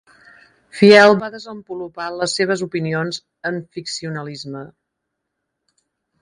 [0.77, 4.65] Field va desenvolupar les seves opinions en ficcionalisme.